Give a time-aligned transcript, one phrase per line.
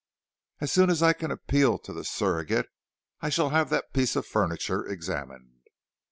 [0.61, 2.65] As soon as I can appeal to the Surrogate
[3.19, 5.59] I shall have that piece of furniture examined."